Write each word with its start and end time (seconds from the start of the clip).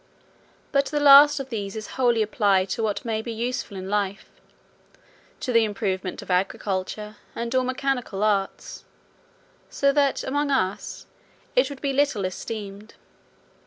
But 0.71 0.87
the 0.87 0.99
last 0.99 1.39
of 1.39 1.49
these 1.49 1.75
is 1.75 1.89
wholly 1.93 2.23
applied 2.23 2.69
to 2.69 2.81
what 2.81 3.05
may 3.05 3.21
be 3.21 3.31
useful 3.31 3.77
in 3.77 3.87
life, 3.87 4.31
to 5.41 5.51
the 5.53 5.63
improvement 5.63 6.23
of 6.23 6.31
agriculture, 6.31 7.17
and 7.35 7.53
all 7.53 7.63
mechanical 7.63 8.23
arts; 8.23 8.83
so 9.69 9.91
that 9.93 10.23
among 10.23 10.49
us, 10.49 11.05
it 11.55 11.69
would 11.69 11.81
be 11.81 11.93
little 11.93 12.25
esteemed. 12.25 12.95